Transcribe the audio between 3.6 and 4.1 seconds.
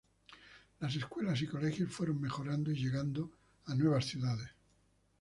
a nuevas